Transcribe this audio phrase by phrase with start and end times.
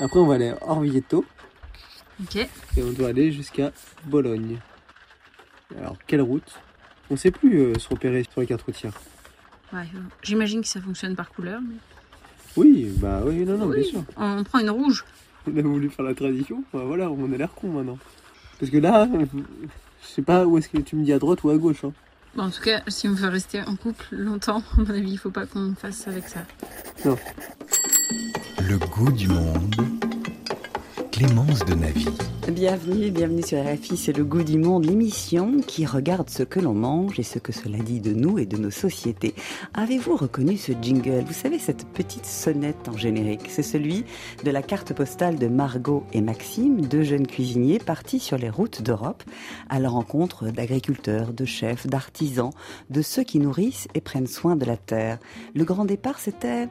[0.00, 1.24] Après, on va aller à Orvieto
[2.22, 2.36] Ok.
[2.36, 2.48] et
[2.82, 3.70] on doit aller jusqu'à
[4.06, 4.58] Bologne.
[5.78, 6.58] Alors, quelle route?
[7.10, 8.98] On sait plus euh, se repérer sur les cartes routières.
[9.72, 11.60] Ouais, euh, J'imagine que ça fonctionne par couleur.
[11.60, 11.76] mais-
[12.56, 13.80] Oui, bah oui, non, non, Oui.
[13.80, 14.04] bien sûr.
[14.16, 15.04] On prend une rouge.
[15.46, 17.98] On a voulu faire la tradition, bah voilà, on a l'air con maintenant.
[18.58, 19.08] Parce que là,
[20.02, 21.84] je sais pas où est-ce que tu me dis à droite ou à gauche.
[21.84, 21.92] Hein.
[22.34, 25.18] Bon, en tout cas, si on veut rester en couple longtemps, à mon avis, il
[25.18, 26.40] faut pas qu'on fasse avec ça.
[28.70, 29.74] Le goût du monde.
[31.10, 32.06] Clémence de Navy.
[32.52, 36.72] Bienvenue, bienvenue sur RFI, c'est le goût du monde, l'émission qui regarde ce que l'on
[36.72, 39.34] mange et ce que cela dit de nous et de nos sociétés.
[39.74, 41.24] Avez-vous reconnu ce jingle?
[41.26, 44.04] Vous savez, cette petite sonnette en générique, c'est celui
[44.44, 48.82] de la carte postale de Margot et Maxime, deux jeunes cuisiniers partis sur les routes
[48.82, 49.24] d'Europe
[49.68, 52.50] à la rencontre d'agriculteurs, de chefs, d'artisans,
[52.88, 55.18] de ceux qui nourrissent et prennent soin de la terre.
[55.56, 56.68] Le grand départ, c'était,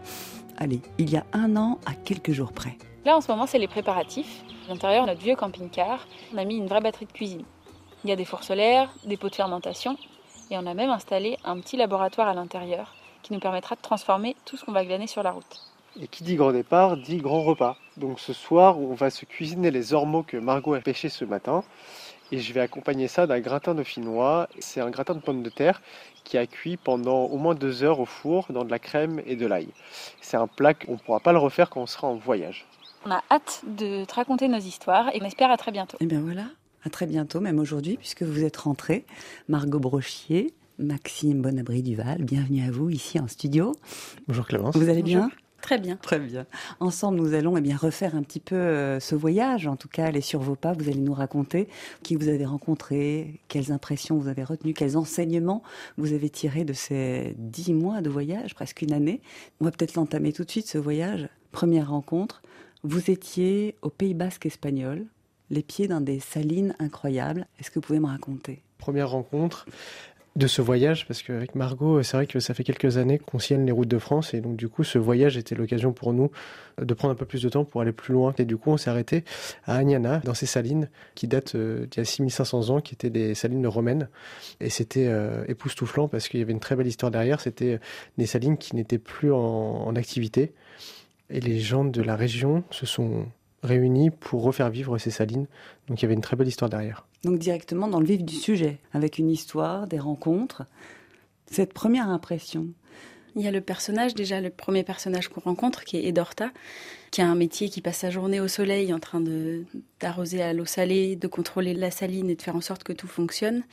[0.59, 2.77] allez, il y a un an à quelques jours près.
[3.05, 4.43] Là, en ce moment, c'est les préparatifs.
[4.67, 7.43] À l'intérieur, notre vieux camping-car, on a mis une vraie batterie de cuisine.
[8.03, 9.97] Il y a des fours solaires, des pots de fermentation,
[10.51, 12.93] et on a même installé un petit laboratoire à l'intérieur
[13.23, 15.61] qui nous permettra de transformer tout ce qu'on va glaner sur la route.
[15.99, 17.77] Et qui dit grand départ dit grand repas.
[17.97, 21.63] Donc ce soir, on va se cuisiner les ormeaux que Margot a pêchés ce matin.
[22.31, 24.47] Et je vais accompagner ça d'un gratin dauphinois.
[24.59, 25.81] C'est un gratin de pommes de terre
[26.23, 29.35] qui a cuit pendant au moins deux heures au four dans de la crème et
[29.35, 29.69] de l'ail.
[30.21, 32.65] C'est un plat qu'on ne pourra pas le refaire quand on sera en voyage.
[33.05, 35.97] On a hâte de te raconter nos histoires et on espère à très bientôt.
[36.01, 36.45] Eh bien voilà,
[36.83, 39.05] à très bientôt, même aujourd'hui, puisque vous êtes rentrés.
[39.47, 43.71] Margot Brochier, Maxime Bonabri Duval, bienvenue à vous ici en studio.
[44.27, 44.75] Bonjour Clémence.
[44.75, 45.31] Vous allez bien?
[45.61, 45.97] Très bien.
[45.97, 46.45] Très bien.
[46.79, 49.67] Ensemble, nous allons eh bien refaire un petit peu euh, ce voyage.
[49.67, 50.73] En tout cas, aller sur vos pas.
[50.73, 51.67] Vous allez nous raconter
[52.03, 55.63] qui vous avez rencontré, quelles impressions vous avez retenues, quels enseignements
[55.97, 59.21] vous avez tirés de ces dix mois de voyage, presque une année.
[59.59, 61.27] On va peut-être l'entamer tout de suite, ce voyage.
[61.51, 62.41] Première rencontre.
[62.83, 65.05] Vous étiez au Pays Basque espagnol,
[65.49, 67.47] les pieds dans des salines incroyables.
[67.59, 68.61] Est-ce que vous pouvez me raconter?
[68.77, 69.65] Première rencontre
[70.35, 73.65] de ce voyage parce qu'avec Margot, c'est vrai que ça fait quelques années qu'on sillonne
[73.65, 76.31] les routes de France et donc du coup ce voyage était l'occasion pour nous
[76.81, 78.33] de prendre un peu plus de temps pour aller plus loin.
[78.37, 79.23] Et du coup on s'est arrêté
[79.65, 83.09] à Agnana dans ces salines qui datent euh, d'il y a 6500 ans qui étaient
[83.09, 84.07] des salines romaines.
[84.59, 87.79] Et c'était euh, époustouflant parce qu'il y avait une très belle histoire derrière, c'était
[88.17, 90.53] des salines qui n'étaient plus en, en activité.
[91.29, 93.27] Et les gens de la région se sont
[93.63, 95.47] réunis pour refaire vivre ces salines.
[95.87, 97.05] Donc il y avait une très belle histoire derrière.
[97.23, 100.63] Donc directement dans le vif du sujet, avec une histoire, des rencontres.
[101.47, 102.67] Cette première impression,
[103.35, 106.51] Il y a le personnage, déjà le premier personnage qu'on rencontre, qui est Edorta,
[107.11, 109.21] qui a un métier qui passe sa journée au soleil en train
[109.99, 113.07] d'arroser à l'eau salée, de contrôler la saline et de faire en sorte que tout
[113.07, 113.63] fonctionne.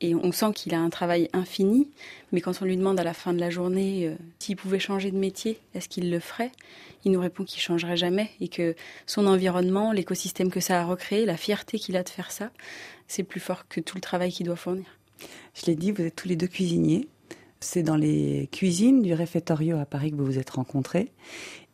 [0.00, 1.90] Et on sent qu'il a un travail infini,
[2.32, 5.10] mais quand on lui demande à la fin de la journée euh, s'il pouvait changer
[5.10, 6.52] de métier, est-ce qu'il le ferait?
[7.04, 8.74] Il nous répond qu'il changerait jamais et que
[9.06, 12.50] son environnement, l'écosystème que ça a recréé, la fierté qu'il a de faire ça,
[13.08, 14.86] c'est plus fort que tout le travail qu'il doit fournir.
[15.54, 17.06] je l'ai dit, vous êtes tous les deux cuisiniers.
[17.62, 21.12] C'est dans les cuisines du réfectorio à Paris que vous vous êtes rencontrés.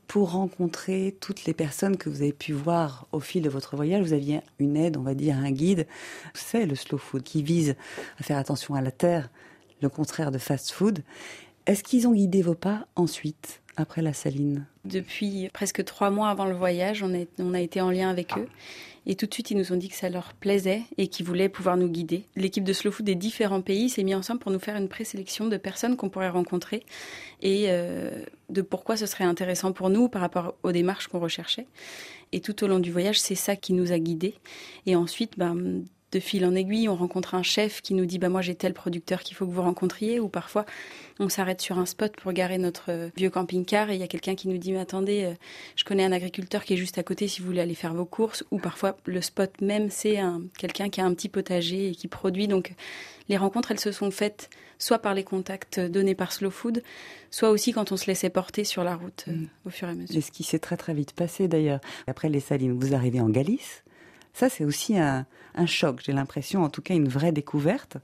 [0.06, 4.04] Pour rencontrer toutes les personnes que vous avez pu voir au fil de votre voyage,
[4.04, 5.86] vous aviez une aide, on va dire, un guide.
[6.32, 7.74] C'est le slow food qui vise
[8.18, 9.28] à faire attention à la terre,
[9.82, 11.02] le contraire de fast food.
[11.66, 16.46] Est-ce qu'ils ont guidé vos pas ensuite, après la saline Depuis presque trois mois avant
[16.46, 18.48] le voyage, on, a été en lien avec eux.
[19.08, 21.48] Et tout de suite, ils nous ont dit que ça leur plaisait et qu'ils voulaient
[21.48, 22.24] pouvoir nous guider.
[22.34, 25.46] L'équipe de Slow Food des différents pays s'est mise ensemble pour nous faire une présélection
[25.46, 26.84] de personnes qu'on pourrait rencontrer
[27.40, 31.68] et euh, de pourquoi ce serait intéressant pour nous par rapport aux démarches qu'on recherchait.
[32.32, 34.34] Et tout au long du voyage, c'est ça qui nous a guidés.
[34.86, 35.84] Et ensuite, ben,
[36.16, 38.72] de fil en aiguille, on rencontre un chef qui nous dit bah moi j'ai tel
[38.74, 40.64] producteur qu'il faut que vous rencontriez ou parfois
[41.18, 44.08] on s'arrête sur un spot pour garer notre euh, vieux camping-car et il y a
[44.08, 45.34] quelqu'un qui nous dit mais attendez euh,
[45.76, 48.04] je connais un agriculteur qui est juste à côté si vous voulez aller faire vos
[48.04, 51.94] courses ou parfois le spot même c'est un quelqu'un qui a un petit potager et
[51.94, 52.74] qui produit donc
[53.28, 56.82] les rencontres elles se sont faites soit par les contacts donnés par Slow Food
[57.30, 59.46] soit aussi quand on se laissait porter sur la route euh, Mm.
[59.66, 60.16] au fur et à mesure.
[60.16, 61.80] Et ce qui s'est très très vite passé d'ailleurs.
[62.06, 63.84] Après les salines, vous arrivez en Galice.
[64.36, 65.24] Ça, c'est aussi un,
[65.54, 67.96] un choc, j'ai l'impression, en tout cas une vraie découverte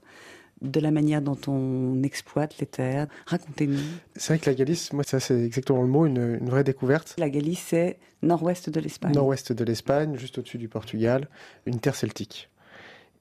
[0.63, 3.05] de la manière dont on exploite les terres.
[3.27, 3.77] Racontez-nous.
[4.15, 7.13] C'est vrai que la Galice, moi, ça c'est exactement le mot, une, une vraie découverte.
[7.19, 9.13] La Galice, c'est nord-ouest de l'Espagne.
[9.13, 11.27] Nord-ouest de l'Espagne, juste au-dessus du Portugal,
[11.67, 12.49] une terre celtique.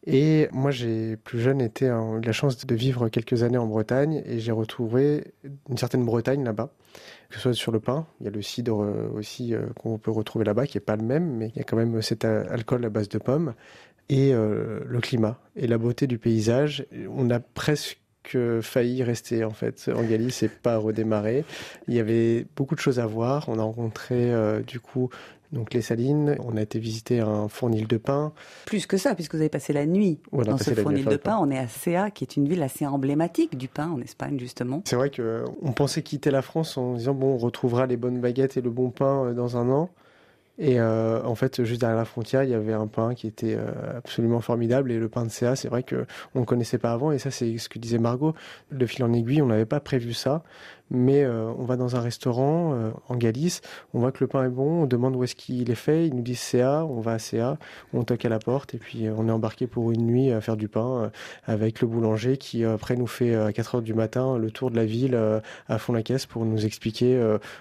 [0.07, 3.67] Et moi, j'ai plus jeune été en- eu la chance de vivre quelques années en
[3.67, 5.33] Bretagne et j'ai retrouvé
[5.69, 6.73] une certaine Bretagne là-bas,
[7.29, 8.07] que ce soit sur le pain.
[8.21, 10.97] Il y a le cidre euh, aussi euh, qu'on peut retrouver là-bas, qui est pas
[10.97, 13.55] le même, mais il y a quand même cet euh, alcool à base de pommes
[14.09, 16.85] et le climat et la beauté du paysage.
[17.09, 21.45] On a presque presque failli rester en fait en Galice et pas redémarrer.
[21.89, 23.49] Il y avait beaucoup de choses à voir.
[23.49, 24.33] On a rencontré
[24.67, 25.09] du coup
[25.53, 28.33] donc les salines, on a été visiter un fournil de pain.
[28.65, 31.39] Plus que ça, puisque vous avez passé la nuit dans ce fournil de pain.
[31.41, 34.83] On est à Cea, qui est une ville assez emblématique du pain en Espagne, justement.
[34.87, 38.57] C'est vrai qu'on pensait quitter la France en disant, bon, on retrouvera les bonnes baguettes
[38.57, 39.91] et le bon pain euh, dans un an.
[40.59, 43.57] Et euh, en fait, juste derrière la frontière, il y avait un pain qui était
[43.59, 44.93] euh, absolument formidable.
[44.93, 45.97] Et le pain de CA, c'est vrai qu'on
[46.35, 47.11] ne le connaissait pas avant.
[47.11, 48.35] Et ça, c'est ce que disait Margot.
[48.71, 50.45] Le fil en aiguille, on n'avait pas prévu ça
[50.93, 53.63] mais euh, on va dans un restaurant euh, en Galice,
[53.95, 56.15] on voit que le pain est bon, on demande où est-ce qu'il est fait, ils
[56.15, 57.59] nous disent CA, on va à CA,
[57.95, 60.41] on toque à la porte et puis euh, on est embarqué pour une nuit à
[60.41, 61.11] faire du pain
[61.47, 64.77] avec le boulanger qui après nous fait à 4 heures du matin le tour de
[64.77, 65.19] la ville
[65.69, 67.21] à fond la caisse pour nous expliquer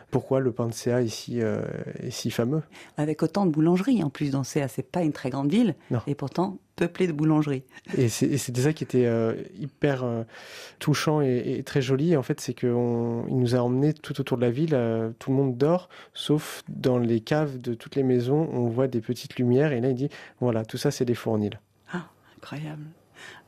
[0.09, 2.61] pourquoi le pain de CA ici est si fameux.
[2.97, 5.75] Avec autant de boulangeries en plus dans CA, c'est pas une très grande ville
[6.07, 7.63] et pourtant peuplé de boulangeries.
[7.97, 10.23] Et c'était ça qui était euh, hyper euh,
[10.79, 12.15] touchant et, très joli.
[12.15, 14.73] En fait, c'est qu'il nous a emmenés tout autour de la ville.
[14.73, 18.87] Euh, tout le monde dort, sauf dans les caves de toutes les maisons, on voit
[18.87, 19.73] des petites lumières.
[19.73, 20.09] Et là, il dit
[20.39, 21.59] voilà, tout ça, c'est des fournils.
[21.93, 22.07] Ah,
[22.37, 22.85] incroyable.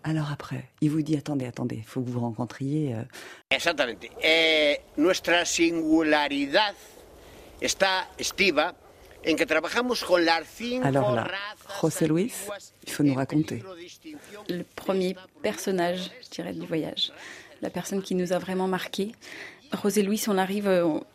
[0.03, 2.95] Alors après, il vous dit attendez, attendez, il faut que vous vous rencontriez.
[3.49, 3.93] Exactement.
[4.21, 6.75] Eh, nuestra singularidad
[7.61, 8.73] está estiva
[10.83, 11.27] alors là,
[11.81, 12.33] José Luis,
[12.85, 13.63] il faut nous raconter.
[14.49, 17.11] Le premier personnage, je dirais, du voyage.
[17.61, 19.13] La personne qui nous a vraiment marqué.
[19.81, 20.67] José Luis, on arrive,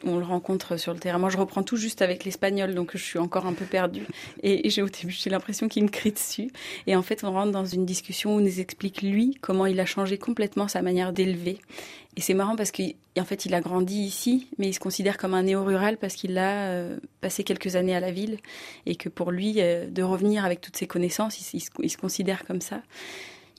[0.04, 1.18] on, le rencontre sur le terrain.
[1.18, 4.06] Moi, je reprends tout juste avec l'espagnol, donc je suis encore un peu perdue.
[4.42, 6.50] Et, j'ai au début, j'ai l'impression qu'il me crie dessus.
[6.86, 9.86] Et en fait, on rentre dans une discussion où nous explique lui comment il a
[9.86, 11.58] changé complètement sa manière d'élever.
[12.16, 15.34] Et c'est marrant parce qu'en fait, il a grandi ici, mais il se considère comme
[15.34, 18.38] un néo-rural parce qu'il a euh, passé quelques années à la ville
[18.86, 22.60] et que pour lui, euh, de revenir avec toutes ses connaissances, il, se, considère comme
[22.60, 22.82] ça.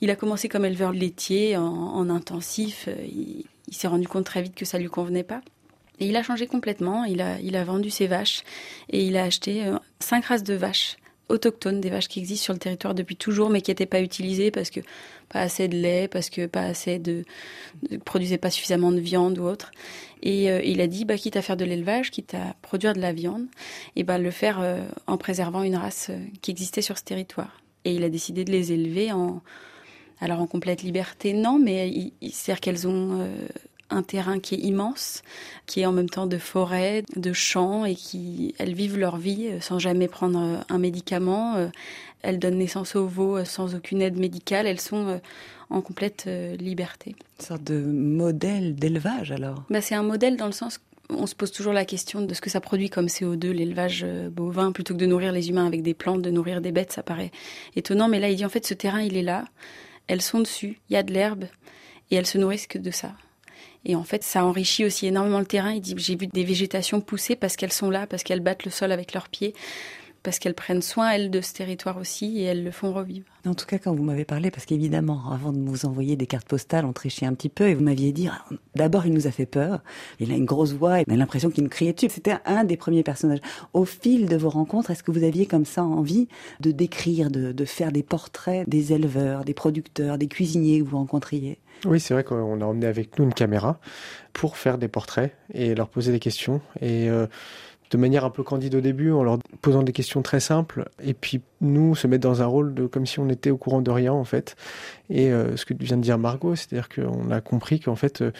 [0.02, 2.86] Il a commencé comme éleveur laitier en, intensif.
[2.88, 3.06] Euh,
[3.70, 5.40] il, s'est rendu compte très vite que ça lui convenait pas.
[5.98, 7.04] Et il a changé complètement.
[7.04, 8.42] Il a, il a vendu ses vaches
[8.88, 10.96] et il a acheté cinq races de vaches
[11.30, 14.50] autochtones, des vaches qui existent sur le territoire depuis toujours, mais qui n'étaient pas utilisées
[14.50, 14.80] parce que
[15.28, 17.24] pas assez de lait, parce que pas assez de,
[18.04, 19.70] produisait pas suffisamment de viande ou autre.
[20.22, 23.00] Et euh, il a dit, bah, quitte à faire de l'élevage, quitte à produire de
[23.00, 23.46] la viande,
[23.96, 27.62] et bah, le faire euh, en préservant une race euh, qui existait sur ce territoire.
[27.84, 29.40] Et il a décidé de les élever en,
[30.20, 33.26] alors en complète liberté, non, mais c'est-à-dire qu'elles ont
[33.90, 35.22] un terrain qui est immense,
[35.66, 39.48] qui est en même temps de forêt, de champs et qui elles vivent leur vie
[39.48, 41.56] euh, sans jamais prendre euh, un médicament.
[41.56, 41.68] Euh,
[42.22, 44.66] elles donnent naissance aux veaux sans aucune aide médicale.
[44.66, 45.18] Elles sont
[45.70, 46.28] en complète
[46.58, 47.16] liberté.
[47.38, 49.64] Une sorte de modèle d'élevage alors?
[49.70, 50.80] Bah, C'est un modèle dans le sens
[51.12, 54.70] on se pose toujours la question de ce que ça produit comme CO2, l'élevage bovin,
[54.70, 57.32] plutôt que de nourrir les humains avec des plantes, de nourrir des bêtes, ça paraît
[57.74, 58.06] étonnant.
[58.06, 59.44] Mais là, il dit en fait, ce terrain, il est là,
[60.06, 61.44] elles sont dessus, il y a de l'herbe,
[62.10, 63.12] et elles se nourrissent que de ça.
[63.84, 65.72] Et en fait, ça enrichit aussi énormément le terrain.
[65.72, 68.70] Il dit, j'ai vu des végétations pousser parce qu'elles sont là, parce qu'elles battent le
[68.70, 69.54] sol avec leurs pieds,
[70.22, 73.26] parce qu'elles prennent soin, elles, de ce territoire aussi, et elles le font revivre.
[73.46, 76.46] En tout cas, quand vous m'avez parlé, parce qu'évidemment, avant de vous envoyer des cartes
[76.46, 78.44] postales, on trichait un petit peu, et vous m'aviez dit, ah,
[78.74, 79.80] d'abord, il nous a fait peur,
[80.18, 82.08] il a une grosse voix, on a l'impression qu'il nous criait dessus.
[82.10, 83.40] C'était un des premiers personnages.
[83.72, 86.28] Au fil de vos rencontres, est-ce que vous aviez comme ça envie
[86.60, 90.98] de décrire, de, de faire des portraits des éleveurs, des producteurs, des cuisiniers que vous
[90.98, 91.58] rencontriez?
[91.86, 93.80] Oui, c'est vrai qu'on a emmené avec nous une caméra
[94.32, 96.60] pour faire des portraits et leur poser des questions.
[96.80, 97.26] Et euh,
[97.90, 101.14] de manière un peu candide au début, en leur posant des questions très simples, et
[101.14, 103.90] puis nous se mettre dans un rôle de comme si on était au courant de
[103.90, 104.56] rien en fait.
[105.08, 108.30] Et euh, ce que vient de dire Margot, c'est-à-dire qu'on a compris qu'en fait euh,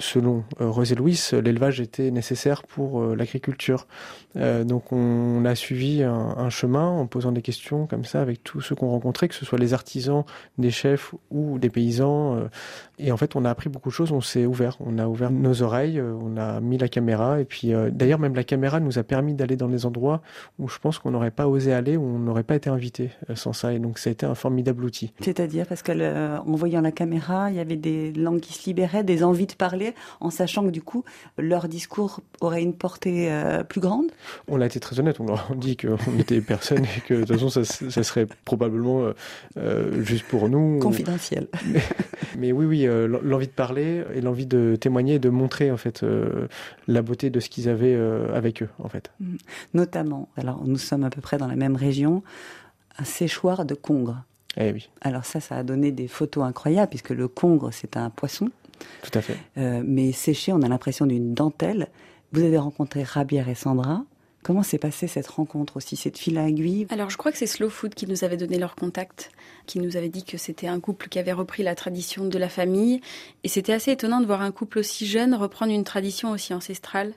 [0.00, 3.86] selon euh, Rosé Louis, l'élevage était nécessaire pour euh, l'agriculture.
[4.36, 8.60] Euh, donc on a suivi un, chemin en posant des questions comme ça avec tous
[8.60, 10.24] ceux qu'on rencontrait, que ce soit les artisans,
[10.58, 12.48] des chefs ou des paysans.
[12.98, 15.30] et en fait, on a appris beaucoup de choses, on s'est ouvert, on a ouvert
[15.30, 17.40] nos oreilles, on a mis la caméra.
[17.40, 20.22] Et puis d'ailleurs, même la caméra nous a permis d'aller dans des endroits
[20.58, 23.52] où je pense qu'on n'aurait pas osé aller, où on n'aurait pas été invité sans
[23.52, 23.72] ça.
[23.72, 25.12] Et donc ça a été un formidable outil.
[25.20, 29.22] C'est-à-dire parce qu'en voyant la caméra, il y avait des langues qui se libéraient, des
[29.22, 29.89] envies de parler
[30.20, 31.04] en sachant que du coup,
[31.38, 34.06] leur discours aurait une portée euh, plus grande
[34.48, 37.24] On a été très honnête, on leur a dit qu'on était personne et que de
[37.24, 39.12] toute façon, ça, serait probablement euh,
[39.56, 40.78] euh, juste pour nous.
[40.78, 41.48] Confidentiel.
[42.38, 42.88] Mais, oui, oui,
[43.22, 46.04] l'envie de parler et l'envie de témoigner et de montrer en fait
[46.86, 47.98] la beauté de ce qu'ils avaient
[48.34, 49.10] avec eux, en fait.
[49.20, 49.36] Mm.
[49.74, 52.22] Notamment, alors nous sommes à peu près dans la même région,
[52.98, 54.22] un séchoir de congre.
[54.56, 54.88] Eh oui.
[55.00, 58.50] Alors ça, ça a donné des photos incroyables puisque le congre, c'est un poisson
[59.02, 59.36] tout à fait.
[59.58, 61.88] Euh, mais séché, on a l'impression d'une dentelle.
[62.32, 64.04] Vous avez rencontré Rabière et Sandra,
[64.42, 67.46] Comment s'est passée cette rencontre aussi, cette file à aiguille Alors je crois que c'est
[67.46, 69.32] Slow Food qui nous avait donné leur contact,
[69.66, 72.48] qui nous avait dit que c'était un couple qui avait repris la tradition de la
[72.48, 73.02] famille.
[73.44, 77.12] Et c'était assez étonnant de voir un couple aussi jeune reprendre une tradition aussi ancestrale.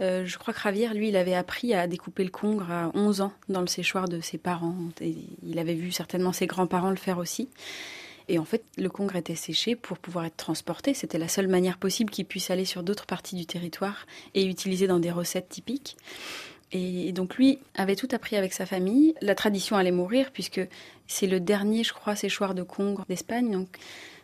[0.00, 3.20] Euh, je crois que Javier, lui, il avait appris à découper le congre à 11
[3.22, 4.76] ans dans le séchoir de ses parents.
[5.00, 7.48] Et il avait vu certainement ses grands-parents le faire aussi.
[8.30, 10.94] Et en fait, le congre était séché pour pouvoir être transporté.
[10.94, 14.86] C'était la seule manière possible qu'il puisse aller sur d'autres parties du territoire et utilisé
[14.86, 15.96] dans des recettes typiques.
[16.70, 19.14] Et donc lui avait tout appris avec sa famille.
[19.20, 20.60] La tradition allait mourir puisque
[21.08, 23.50] c'est le dernier, je crois, séchoir de congre d'Espagne.
[23.50, 23.78] Donc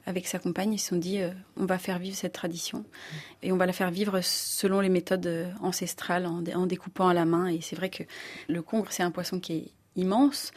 [0.06, 2.84] avec sa compagne, ils se sont dit, euh, on va faire vivre cette tradition
[3.42, 7.14] et on va la faire vivre selon les méthodes euh, ancestrales, en, en découpant à
[7.14, 7.48] la main.
[7.48, 8.04] Et c'est vrai que
[8.46, 10.52] le congre, c'est un poisson qui est immense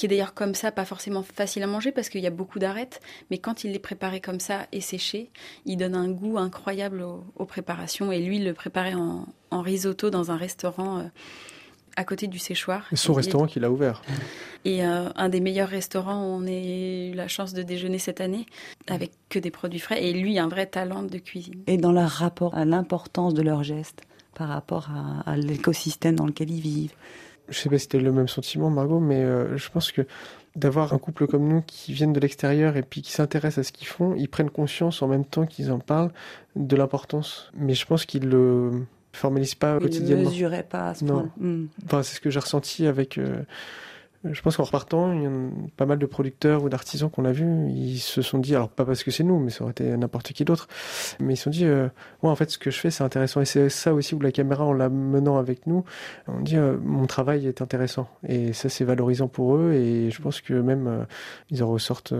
[0.00, 2.58] qui est d'ailleurs comme ça, pas forcément facile à manger parce qu'il y a beaucoup
[2.58, 5.28] d'arêtes, mais quand il est préparé comme ça et séché,
[5.66, 8.10] il donne un goût incroyable aux, préparations.
[8.10, 9.26] Et lui, il le préparait en,
[9.60, 11.02] risotto dans un restaurant euh,
[11.96, 12.88] à côté du séchoir.
[12.94, 14.00] son restaurant qu'il a ouvert.
[14.64, 18.22] Et euh, un des meilleurs restaurants où on a eu la chance de déjeuner cette
[18.22, 18.46] année,
[18.86, 20.02] avec que des produits frais.
[20.02, 21.62] Et lui, un vrai talent de cuisine.
[21.66, 24.00] Et dans leur rapport à l'importance de leurs gestes
[24.32, 24.88] par rapport
[25.26, 26.94] à l'écosystème dans lequel ils vivent
[27.50, 30.02] je sais pas si tu as le même sentiment, Margot, mais euh, je pense que
[30.56, 33.72] d'avoir un couple comme nous qui viennent de l'extérieur et puis qui s'intéressent à ce
[33.72, 36.12] qu'ils font, ils prennent conscience en même temps qu'ils en parlent
[36.56, 37.50] de l'importance.
[37.54, 40.22] Mais je pense qu'ils le formalisent pas quotidiennement.
[40.22, 41.30] Ils ne mesuraient pas à ce point.
[41.38, 41.66] Hmm.
[41.84, 43.18] Enfin, c'est ce que j'ai ressenti avec.
[43.18, 43.42] Euh,
[44.24, 45.30] je pense qu'en repartant, il y a
[45.76, 48.84] pas mal de producteurs ou d'artisans qu'on a vus, ils se sont dit, alors pas
[48.84, 50.68] parce que c'est nous, mais ça aurait été n'importe qui d'autre,
[51.20, 51.88] mais ils se sont dit, euh,
[52.22, 53.40] en fait, ce que je fais, c'est intéressant.
[53.40, 55.84] Et c'est ça aussi où la caméra, en la menant avec nous,
[56.28, 58.08] on dit, euh, mon travail est intéressant.
[58.28, 61.04] Et ça, c'est valorisant pour eux, et je pense que même, euh,
[61.50, 62.14] ils en ressortent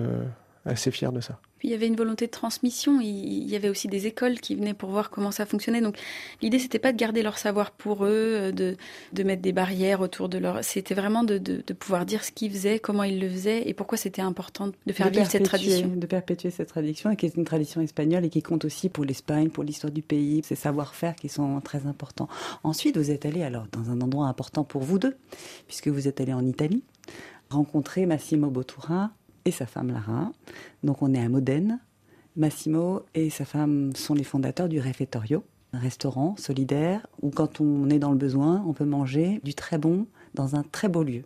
[0.64, 3.00] assez fiers de ça il y avait une volonté de transmission.
[3.00, 5.80] Il y avait aussi des écoles qui venaient pour voir comment ça fonctionnait.
[5.80, 5.96] Donc
[6.42, 8.76] l'idée, c'était pas de garder leur savoir pour eux, de,
[9.12, 10.64] de mettre des barrières autour de leur.
[10.64, 13.74] C'était vraiment de, de, de, pouvoir dire ce qu'ils faisaient, comment ils le faisaient et
[13.74, 15.88] pourquoi c'était important de faire vivre cette tradition.
[15.94, 19.50] De perpétuer cette tradition, qui est une tradition espagnole et qui compte aussi pour l'Espagne,
[19.50, 22.28] pour l'histoire du pays, ces savoir-faire qui sont très importants.
[22.64, 25.16] Ensuite, vous êtes allé alors dans un endroit important pour vous deux,
[25.66, 26.82] puisque vous êtes allé en Italie
[27.50, 29.10] rencontrer Massimo Bottura,
[29.44, 30.32] et sa femme Lara.
[30.82, 31.80] Donc on est à Modène.
[32.36, 37.90] Massimo et sa femme sont les fondateurs du Refettorio, un restaurant solidaire où quand on
[37.90, 41.22] est dans le besoin, on peut manger du très bon dans un très beau lieu.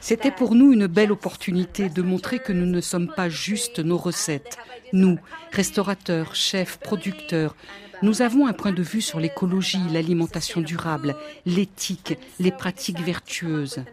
[0.00, 3.98] C'était pour nous une belle opportunité de montrer que nous ne sommes pas juste nos
[3.98, 4.58] recettes.
[4.92, 5.18] Nous,
[5.50, 7.56] restaurateurs, chefs, producteurs,
[8.02, 11.14] nous avons un point de vue sur l'écologie, l'alimentation durable,
[11.46, 13.84] l'éthique, les pratiques vertueuses.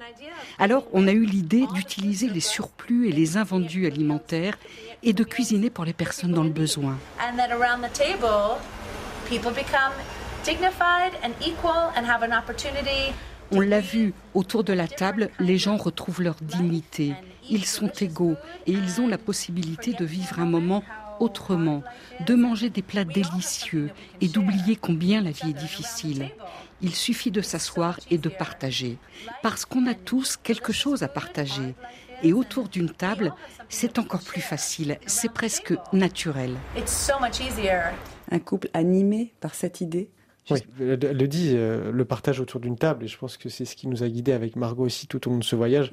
[0.60, 4.58] Alors, on a eu l'idée d'utiliser les surplus et les invendus alimentaires
[5.04, 6.98] et de cuisiner pour les personnes dans le besoin.
[13.54, 17.14] On l'a vu, autour de la table, les gens retrouvent leur dignité.
[17.50, 20.84] Ils sont égaux et ils ont la possibilité de vivre un moment
[21.22, 21.84] autrement,
[22.26, 26.30] de manger des plats délicieux et d'oublier combien la vie est difficile.
[26.82, 28.98] Il suffit de s'asseoir et de partager,
[29.44, 31.76] parce qu'on a tous quelque chose à partager.
[32.24, 33.34] Et autour d'une table,
[33.70, 36.56] c'est encore plus facile, c'est presque naturel.
[38.32, 40.10] Un couple animé par cette idée?
[40.50, 43.66] Oui, elle le dit, euh, le partage autour d'une table, et je pense que c'est
[43.66, 45.92] ce qui nous a guidés avec Margot aussi tout au long de ce voyage.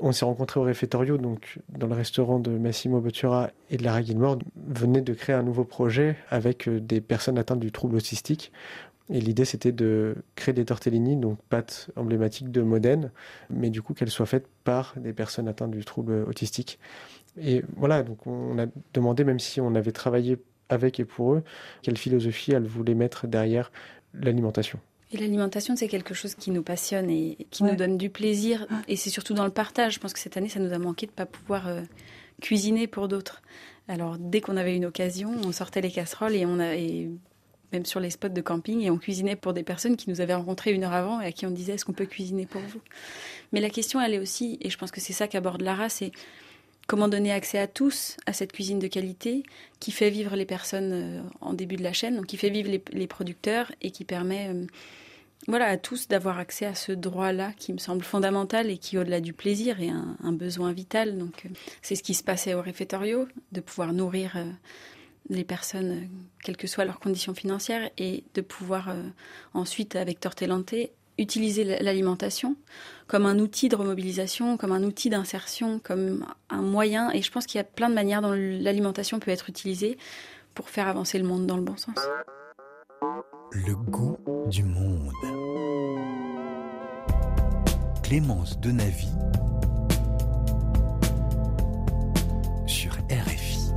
[0.00, 4.02] On s'est rencontrés au Refettorio, donc dans le restaurant de Massimo Bottura et de Lara
[4.02, 4.38] Gilmore,
[4.68, 8.52] venait de créer un nouveau projet avec euh, des personnes atteintes du trouble autistique.
[9.10, 13.10] Et l'idée, c'était de créer des tortellini, donc pâtes emblématiques de Modène,
[13.48, 16.78] mais du coup qu'elles soient faites par des personnes atteintes du trouble autistique.
[17.40, 20.38] Et voilà, donc on a demandé, même si on avait travaillé
[20.68, 21.42] avec et pour eux,
[21.82, 23.72] quelle philosophie elles voulaient mettre derrière
[24.12, 24.78] l'alimentation.
[25.10, 28.66] Et l'alimentation, c'est quelque chose qui nous passionne et qui nous donne du plaisir.
[28.88, 29.94] Et c'est surtout dans le partage.
[29.94, 31.82] Je pense que cette année, ça nous a manqué de ne pas pouvoir euh,
[32.42, 33.42] cuisiner pour d'autres.
[33.88, 36.74] Alors, dès qu'on avait une occasion, on sortait les casseroles et on a,
[37.72, 40.34] même sur les spots de camping, et on cuisinait pour des personnes qui nous avaient
[40.34, 42.80] rencontrés une heure avant et à qui on disait est-ce qu'on peut cuisiner pour vous?
[43.52, 46.12] Mais la question, elle est aussi, et je pense que c'est ça qu'aborde Lara, c'est
[46.88, 49.42] Comment donner accès à tous à cette cuisine de qualité
[49.78, 52.70] qui fait vivre les personnes euh, en début de la chaîne, donc qui fait vivre
[52.70, 54.64] les, producteurs et qui permet euh,
[55.48, 59.20] voilà, à tous d'avoir accès à ce droit-là qui me semble fondamental et qui, au-delà
[59.20, 61.10] du plaisir, est un, besoin vital.
[61.20, 61.48] Euh,
[61.82, 64.42] c'est ce qui se passait au réfectorio, de pouvoir nourrir
[65.28, 66.08] les personnes,
[66.42, 68.94] quelles que soient leurs conditions financières, et de pouvoir
[69.52, 70.74] ensuite, avec Tortelante,
[71.18, 72.56] utiliser l'alimentation
[73.06, 77.10] comme un outil de remobilisation, comme un outil d'insertion, comme un moyen.
[77.10, 79.98] Et je pense qu'il y a plein de manières dont l'alimentation peut être utilisée
[80.54, 81.96] pour faire avancer le monde dans le bon sens.
[83.52, 84.18] Le goût
[84.50, 85.12] du monde.
[88.02, 89.08] Clémence Denavi
[92.66, 93.72] sur RFI.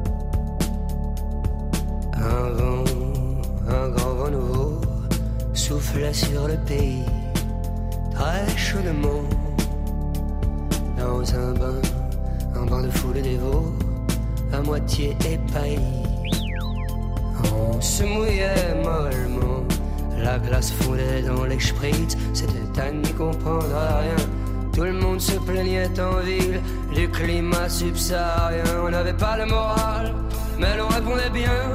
[2.14, 2.84] Un vent,
[3.68, 4.82] un grand vent nouveau
[5.54, 7.04] souffle sur le pays
[8.56, 9.24] chaudement
[10.98, 11.82] dans un bain,
[12.56, 13.74] un bain de foule dévot
[14.54, 16.04] à moitié épaillis.
[17.54, 19.64] On se mouillait mollement,
[20.18, 24.16] la glace fondait dans les spritz, c'était à n'y comprendre rien.
[24.74, 26.62] Tout le monde se plaignait en ville
[26.94, 28.64] du climat subsaharien.
[28.86, 30.14] On n'avait pas le moral,
[30.60, 31.74] mais l'on répondait bien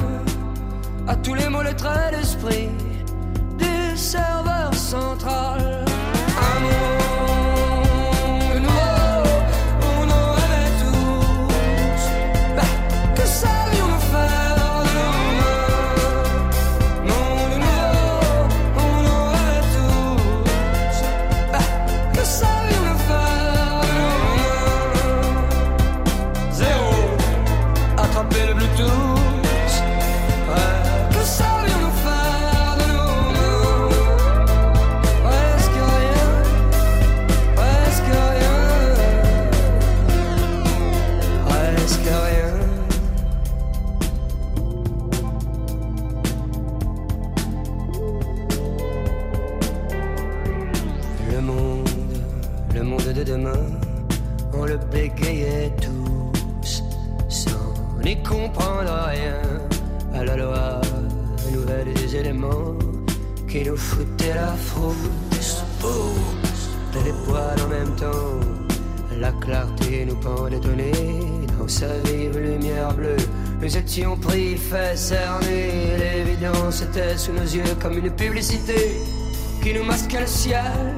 [1.09, 1.46] à tous les
[67.37, 68.41] en même temps,
[69.21, 70.93] la clarté nous pendait au nez
[71.59, 73.17] dans sa vive lumière bleue.
[73.61, 79.01] Nous étions pris, fait cerner, l'évidence était sous nos yeux comme une publicité
[79.63, 80.95] qui nous masquait le ciel.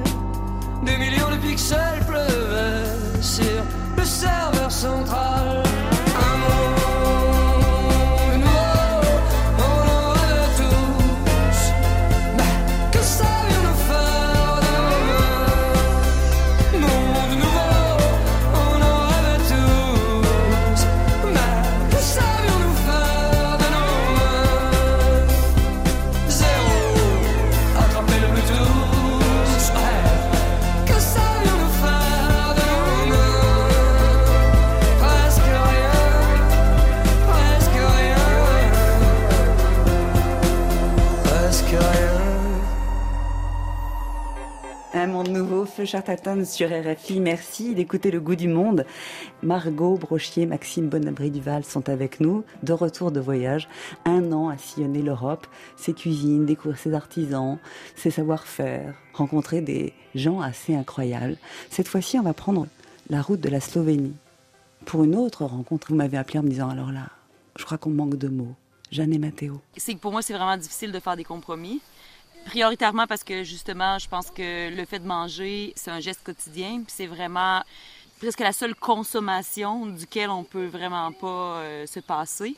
[0.85, 3.63] Des millions de pixels pleuvaient sur
[3.97, 5.63] le serveur central.
[45.23, 47.19] Nouveau, Feu Chartatan sur RFI.
[47.19, 48.85] Merci d'écouter le goût du monde.
[49.43, 53.67] Margot Brochier, Maxime Bonabri-Duval sont avec nous, de retour de voyage.
[54.05, 57.57] Un an à sillonner l'Europe, ses cuisines, découvrir ses artisans,
[57.95, 61.37] ses savoir-faire, rencontrer des gens assez incroyables.
[61.69, 62.67] Cette fois-ci, on va prendre
[63.09, 64.15] la route de la Slovénie.
[64.85, 67.07] Pour une autre rencontre, vous m'avez appelé en me disant, alors là,
[67.57, 68.55] je crois qu'on manque de mots.
[68.91, 69.61] Jeanne et Mathéo.
[69.77, 71.81] c'est pour moi, c'est vraiment difficile de faire des compromis.
[72.49, 76.81] Prioritairement parce que justement, je pense que le fait de manger, c'est un geste quotidien,
[76.83, 77.61] puis c'est vraiment
[78.19, 81.27] presque la seule consommation duquel on peut vraiment pas
[81.59, 82.55] euh, se passer.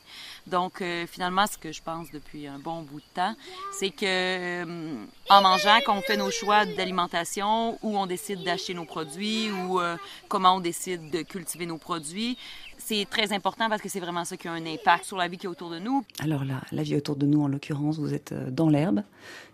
[0.48, 3.36] Donc euh, finalement, ce que je pense depuis un bon bout de temps,
[3.78, 8.74] c'est que euh, en mangeant, quand on fait nos choix d'alimentation, où on décide d'acheter
[8.74, 9.82] nos produits, ou
[10.30, 12.38] comment on décide de cultiver nos produits,
[12.78, 15.38] c'est très important parce que c'est vraiment ça qui a un impact sur la vie
[15.38, 16.06] qui est autour de nous.
[16.20, 19.04] Alors là, la vie autour de nous, en l'occurrence, vous êtes dans l'herbe.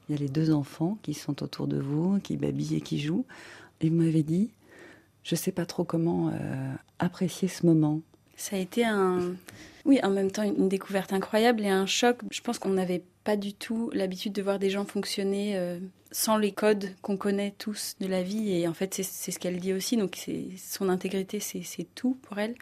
[0.08, 3.00] Il y a les deux enfants qui sont autour de vous, qui babillent et qui
[3.00, 3.26] jouent.
[3.82, 4.50] Et vous m'avez dit,
[5.24, 8.02] je ne sais pas trop comment euh, apprécier ce moment.
[8.36, 9.34] Ça a été un,
[9.86, 12.20] oui, en même temps une découverte incroyable et un choc.
[12.32, 15.80] Je pense qu'on n'avait pas du tout l'habitude de voir des gens fonctionner euh,
[16.12, 18.54] sans les codes qu'on connaît tous de la vie.
[18.54, 19.98] Et en fait, c'est ce qu'elle dit aussi.
[19.98, 20.18] Donc,
[20.58, 22.56] son intégrité, c'est tout pour elle.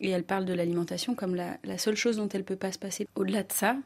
[0.00, 3.06] Et elle parle de l'alimentation comme la, seule chose dont elle peut pas se passer.
[3.14, 3.76] Au-delà de ça,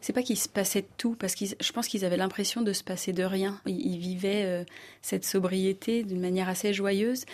[0.00, 2.72] c'est pas qu'il se passait de tout, parce que je pense qu'ils avaient l'impression de
[2.72, 3.60] se passer de rien.
[3.66, 4.64] Ils, ils vivaient euh,
[5.00, 7.24] cette sobriété d'une manière assez joyeuse,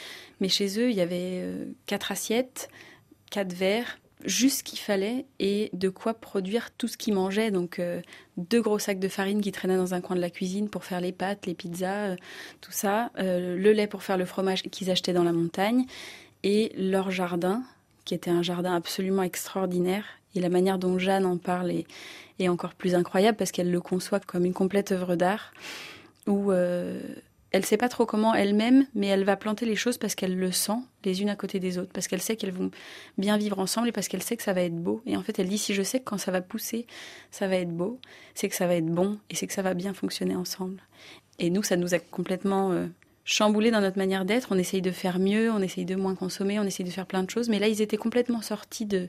[0.40, 2.68] mais chez eux, il y avait euh, quatre assiettes,
[3.30, 7.50] quatre verres, juste ce qu'il fallait et de quoi produire tout ce qu'ils mangeaient.
[7.50, 8.00] Donc euh,
[8.36, 11.00] deux gros sacs de farine qui traînaient dans un coin de la cuisine pour faire
[11.00, 12.16] les pâtes, les pizzas, euh,
[12.60, 15.84] tout ça, euh, le lait pour faire le fromage qu'ils achetaient dans la montagne
[16.42, 17.62] et leur jardin
[18.04, 20.04] qui était un jardin absolument extraordinaire.
[20.34, 21.86] Et la manière dont Jeanne en parle est,
[22.38, 25.52] est encore plus incroyable parce qu'elle le conçoit comme une complète œuvre d'art
[26.26, 26.50] où
[27.54, 30.50] elle sait pas trop comment elle-même, mais elle va planter les choses parce qu'elle le
[30.50, 32.72] sent les unes à côté des autres, parce qu'elle sait qu'elles vont
[33.16, 35.02] bien vivre ensemble et parce qu'elle sait que ça va être beau.
[35.06, 36.88] Et en fait, elle dit si je sais que quand ça va pousser,
[37.30, 38.00] ça va être beau,
[38.34, 40.82] c'est que ça va être bon et c'est que ça va bien fonctionner ensemble.
[41.38, 42.88] Et nous, ça nous a complètement euh,
[43.24, 44.48] chamboulé dans notre manière d'être.
[44.50, 47.22] On essaye de faire mieux, on essaye de moins consommer, on essaye de faire plein
[47.22, 47.48] de choses.
[47.48, 49.06] Mais là, ils étaient complètement sortis de,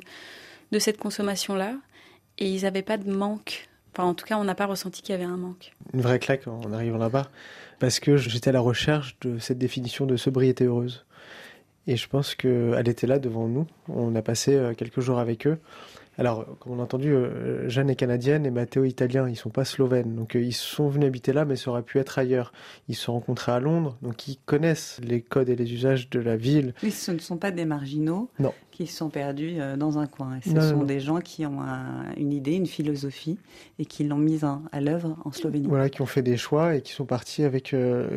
[0.72, 1.74] de cette consommation-là
[2.38, 3.68] et ils n'avaient pas de manque.
[3.96, 5.72] Enfin, en tout cas, on n'a pas ressenti qu'il y avait un manque.
[5.94, 7.30] Une vraie claque en arrivant là-bas
[7.80, 11.06] parce que j'étais à la recherche de cette définition de sobriété heureuse.
[11.88, 13.68] Et je pense qu'elle était là devant nous.
[13.88, 15.60] On a passé euh, quelques jours avec eux.
[16.18, 19.66] Alors, comme on a entendu, euh, Jeanne est canadienne et Matteo italien, ils sont pas
[19.66, 20.16] slovènes.
[20.16, 22.54] Donc, euh, ils sont venus habiter là, mais ça aurait pu être ailleurs.
[22.88, 26.20] Ils se sont rencontrés à Londres, donc ils connaissent les codes et les usages de
[26.20, 26.74] la ville.
[26.84, 28.54] Oui, ce ne sont pas des marginaux non.
[28.72, 30.40] qui se sont perdus euh, dans un coin.
[30.44, 31.60] Ce sont des gens qui ont
[32.18, 33.38] une idée, une philosophie
[33.80, 35.68] et qui l'ont mise à l'œuvre en Slovénie.
[35.68, 37.74] Voilà, qui ont fait des choix et qui sont partis avec.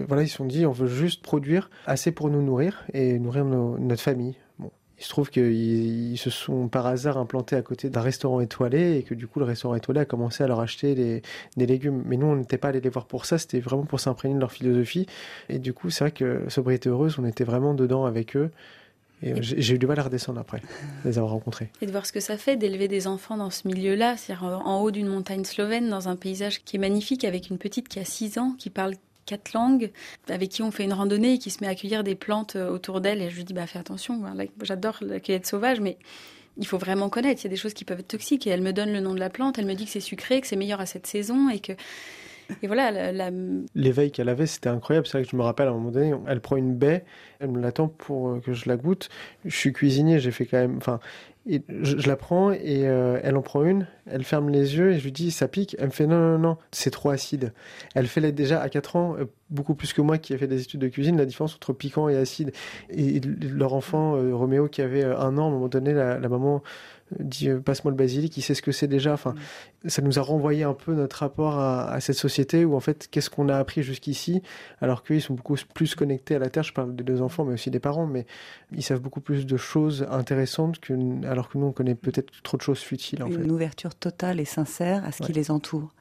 [0.07, 3.45] voilà, ils se sont dit, on veut juste produire assez pour nous nourrir et nourrir
[3.45, 4.37] notre famille.
[4.99, 9.03] Il se trouve qu'ils se sont par hasard implantés à côté d'un restaurant étoilé et
[9.05, 11.23] que du coup le restaurant étoilé a commencé à leur acheter
[11.57, 12.03] des légumes.
[12.05, 14.41] Mais nous, on n'était pas allés les voir pour ça, c'était vraiment pour s'imprégner de
[14.41, 15.07] leur philosophie.
[15.49, 18.51] Et du coup, c'est vrai que Sobriété Heureuse, on était vraiment dedans avec eux.
[19.21, 20.63] Et j'ai eu du mal à redescendre après,
[21.05, 21.71] les avoir rencontrés.
[21.83, 24.81] Et de voir ce que ça fait d'élever des enfants dans ce milieu-là, c'est-à-dire en
[24.81, 28.05] haut d'une montagne slovène, dans un paysage qui est magnifique, avec une petite qui a
[28.05, 28.95] 6 ans, qui parle
[29.29, 29.91] quatre langues,
[30.29, 32.71] avec qui on fait une randonnée et qui se met à cueillir des plantes euh,
[32.71, 33.21] autour d'elle.
[33.21, 34.21] Et je lui dis, bah, fais attention,
[34.63, 35.99] j'adore la cueillette sauvage, mais
[36.57, 37.43] il faut vraiment connaître.
[37.43, 38.47] Il y a des choses qui peuvent être toxiques.
[38.47, 40.41] Et elle me donne le nom de la plante, elle me dit que c'est sucré,
[40.41, 41.73] que c'est meilleur à cette saison et que.
[42.63, 43.13] Et voilà,
[43.75, 45.07] l'éveil qu'elle avait, c'était incroyable.
[45.07, 47.05] C'est vrai que je me rappelle à un moment donné, elle prend une baie,
[47.41, 49.11] elle me l'attend pour euh, que je la goûte.
[49.45, 50.77] Je suis cuisinier, j'ai fait quand même.
[50.79, 50.99] Enfin,
[51.47, 55.05] je, la prends et euh, elle en prend une, elle ferme les yeux et je
[55.05, 55.77] lui dis ça pique.
[55.79, 57.53] Elle me fait non, non, non, c'est trop acide.
[57.95, 60.63] Elle fait déjà à 4 ans, euh, beaucoup plus que moi qui ai fait des
[60.63, 62.53] études de cuisine, la différence entre piquant et acide.
[62.91, 66.63] Et, leur enfant, Roméo, qui avait un an, à un moment donné, la maman
[67.19, 69.13] dit euh, passe-moi le basilic, il sait ce que c'est déjà.
[69.13, 69.35] Enfin,
[69.85, 69.89] mm.
[69.89, 73.31] ça nous a renvoyé un peu notre rapport à, cette société où en fait, qu'est-ce
[73.31, 74.43] qu'on a appris jusqu'ici,
[74.81, 76.63] alors qu'ils sont beaucoup plus connectés à la terre.
[76.63, 78.27] Je parle des deux enfants, mais aussi des parents, mais
[78.73, 80.95] ils savent beaucoup plus de choses intéressantes que,
[81.27, 83.23] alors que nous, on connaît peut-être trop de choses futiles.
[83.23, 85.95] En Une ouverture totale et sincère à ce qui les entoure.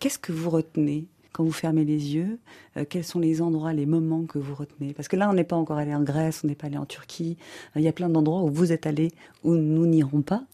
[0.00, 2.38] Qu'est-ce que vous retenez quand vous fermez les yeux,
[2.76, 4.94] euh, quels sont les endroits, les moments que vous retenez?
[4.94, 6.86] Parce que là, on n'est pas encore allé en Grèce, on n'est pas allé en
[6.86, 7.36] Turquie.
[7.76, 9.10] Euh, il y a plein d'endroits où vous êtes allé
[9.42, 10.44] où nous n'irons pas.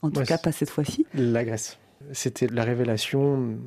[0.00, 1.06] En tout cas, pas cette fois-ci.
[1.14, 1.78] La Grèce.
[2.12, 3.58] C'était la révélation.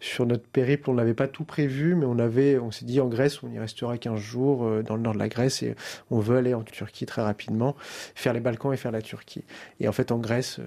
[0.00, 3.08] Sur notre périple, on n'avait pas tout prévu, mais on avait, on s'est dit en
[3.08, 5.74] Grèce, on y restera 15 jours euh, dans le nord de la Grèce et
[6.10, 7.74] on veut aller en Turquie très rapidement,
[8.14, 9.44] faire les Balkans et faire la Turquie.
[9.80, 10.60] Et en fait, en Grèce,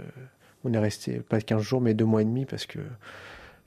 [0.63, 2.79] on est resté pas 15 jours, mais deux mois et demi parce que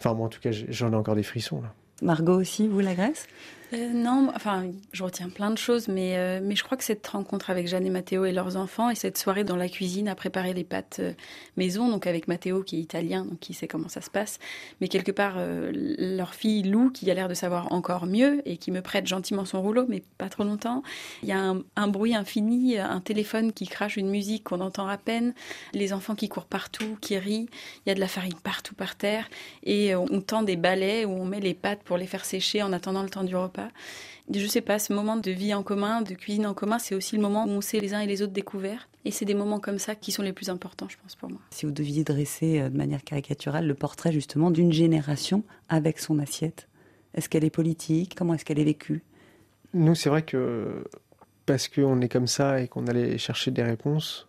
[0.00, 1.72] Enfin, moi, en tout cas, j'en ai encore des frissons, là.
[2.02, 3.26] Margot aussi, vous, la Grèce?
[3.74, 7.07] Euh, non, enfin, je retiens plein de choses, mais, euh, mais je crois que cette
[7.07, 10.14] rencontre avec Jeanne et Matteo et leurs enfants, et cette soirée dans la cuisine à
[10.14, 11.12] préparer les pâtes euh,
[11.59, 14.38] maison, donc avec Matteo qui est italien, donc qui sait comment ça se passe,
[14.81, 18.70] mais quelque part, leur fille Lou, qui a l'air de savoir encore mieux, et qui
[18.70, 20.83] me prête gentiment son rouleau, mais pas trop longtemps.
[21.22, 24.88] Il y a un, un bruit infini, un téléphone qui crache une musique qu'on entend
[24.88, 25.35] à peine,
[25.74, 27.48] les enfants qui courent partout, qui rient,
[27.85, 29.28] il y a de la farine partout par terre,
[29.62, 32.72] et on tend des balais où on met les pâtes pour les faire sécher en
[32.72, 33.71] attendant le temps du repas pas.
[34.33, 37.16] Je sais pas, ce moment de vie en commun, de cuisine en commun, c'est aussi
[37.16, 38.88] le moment où on s'est les uns et les autres découverts.
[39.05, 41.40] Et c'est des moments comme ça qui sont les plus importants, je pense, pour moi.
[41.51, 46.18] Si vous deviez dresser euh, de manière caricaturale le portrait justement d'une génération avec son
[46.18, 46.68] assiette,
[47.14, 48.14] est-ce qu'elle est politique?
[48.14, 49.03] Comment est-ce qu'elle est vécue?
[49.73, 50.85] Nous, c'est vrai que
[51.47, 54.29] parce qu'on est comme ça et qu'on allait chercher des réponses,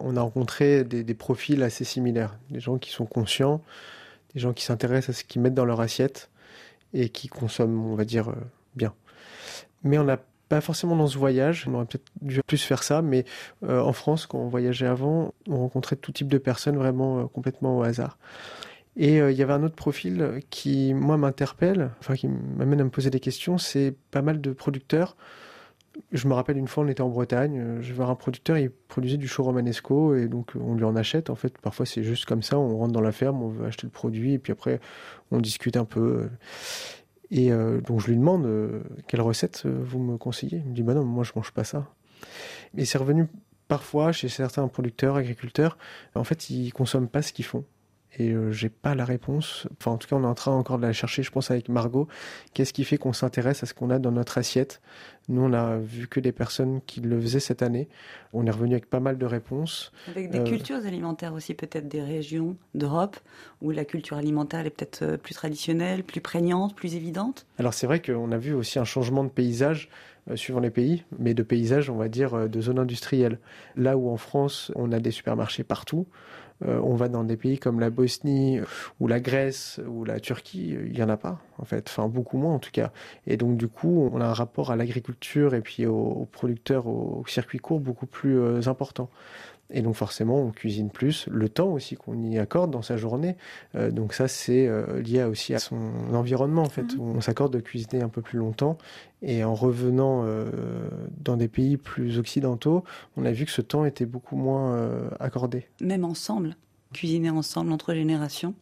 [0.00, 2.36] on a rencontré des, des, profils assez similaires.
[2.50, 3.62] Des gens qui sont conscients,
[4.34, 6.28] des gens qui s'intéressent à ce qu'ils mettent dans leur assiette
[6.92, 8.34] et qui consomment, on va dire, euh,
[9.82, 13.02] Mais on n'a pas forcément dans ce voyage, on aurait peut-être dû plus faire ça,
[13.02, 13.24] mais
[13.64, 17.24] euh, en France, quand on voyageait avant, on rencontrait tout type de personnes vraiment euh,
[17.24, 18.18] complètement au hasard.
[18.96, 22.90] Et il y avait un autre profil qui, moi, m'interpelle, enfin qui m'amène à me
[22.90, 25.16] poser des questions, c'est pas mal de producteurs.
[26.10, 28.70] Je me rappelle une fois, on était en Bretagne, je vais voir un producteur, il
[28.70, 31.30] produisait du chou romanesco, et donc on lui en achète.
[31.30, 33.86] En fait, parfois c'est juste comme ça, on rentre dans la ferme, on veut acheter
[33.86, 34.80] le produit, et puis après
[35.30, 36.28] on discute un peu.
[37.30, 40.62] Et euh, donc je lui demande euh, quelle recette euh, vous me conseillez?
[40.64, 41.86] Il me dit bah non, moi je mange pas ça.
[42.76, 43.26] Et c'est revenu
[43.68, 45.76] parfois chez certains producteurs, agriculteurs,
[46.14, 47.64] en fait ils consomment pas ce qu'ils font.
[48.18, 49.66] Et euh, j'ai pas la réponse.
[49.78, 51.68] Enfin, en tout cas, on est en train encore de la chercher, je pense, avec
[51.68, 52.08] Margot.
[52.52, 54.80] Qu'est-ce qui fait qu'on s'intéresse à ce qu'on a dans notre assiette?
[55.28, 57.88] Nous, on a vu que des personnes qui le faisaient cette année.
[58.32, 59.92] On est revenu avec pas mal de réponses.
[60.08, 63.16] Avec des Euh, cultures alimentaires aussi, peut-être des régions d'Europe
[63.60, 67.46] où la culture alimentaire est peut-être euh, plus traditionnelle, plus prégnante, plus évidente?
[67.58, 69.90] Alors c'est vrai qu'on a vu aussi un changement de paysage
[70.30, 73.38] euh, suivant les pays, mais de paysage, on va dire, de zone industrielle.
[73.76, 76.06] Là où en France, on a des supermarchés partout,
[76.66, 78.64] on va dans des pays comme la Bosnie euh,
[79.00, 81.88] ou la Grèce ou la Turquie, euh, il n'y en a pas, en fait.
[81.88, 82.90] Enfin, beaucoup moins en tout cas.
[83.26, 87.24] Et donc, du coup, on a un rapport à l'agriculture et puis aux, producteurs, au,
[87.26, 89.10] circuit court beaucoup plus euh, important.
[89.70, 93.36] Et donc forcément, on cuisine plus, le temps aussi qu'on y accorde dans sa journée.
[93.74, 95.76] Euh, donc ça, c'est euh, lié aussi à son
[96.14, 96.94] environnement en fait.
[96.96, 98.78] où On s'accorde de cuisiner un peu plus longtemps.
[99.20, 100.50] Et en revenant euh,
[101.20, 102.84] dans des pays plus occidentaux,
[103.16, 105.66] on a vu que ce temps était beaucoup moins euh, accordé.
[105.80, 106.56] Même ensemble,
[106.94, 108.54] cuisiner ensemble entre générations.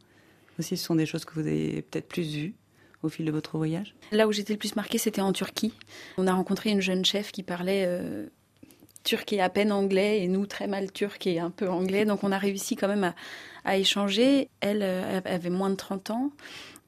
[0.59, 2.55] Aussi, ce sont des choses que vous avez peut-être plus vues
[3.03, 3.95] au fil de votre voyage?
[4.12, 5.73] Là où j'étais le plus marquée, c'était en Turquie.
[6.19, 8.27] On a rencontré une jeune chef qui parlait euh,
[9.07, 12.05] turc et à peine anglais, et nous très mal turc et un peu anglais.
[12.05, 13.14] Donc on a réussi quand même
[13.64, 14.49] à, échanger.
[14.61, 16.31] Elle euh, avait moins de 30 ans,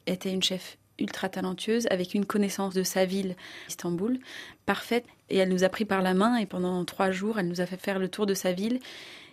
[0.07, 3.37] était une chef ultra talentueuse, avec une connaissance de sa ville,
[3.69, 4.19] Istanbul,
[4.67, 5.05] parfaite.
[5.31, 7.67] Et elle nous a pris par la main et pendant trois jours, elle nous a
[7.67, 8.81] fait faire le tour de sa ville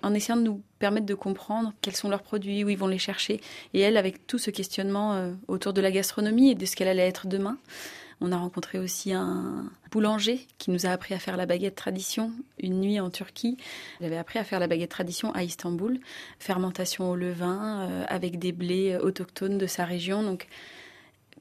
[0.03, 2.99] en essayant de nous permettre de comprendre quels sont leurs produits, où ils vont les
[2.99, 3.41] chercher.
[3.73, 6.87] Et elle, avec tout ce questionnement euh, autour de la gastronomie et de ce qu'elle
[6.87, 7.57] allait être demain.
[8.21, 12.31] On a rencontré aussi un boulanger qui nous a appris à faire la baguette tradition
[12.59, 13.57] une nuit en Turquie.
[13.99, 15.99] Il avait appris à faire la baguette tradition à Istanbul,
[16.39, 20.23] fermentation au levain euh, avec des blés autochtones de sa région.
[20.23, 20.47] Donc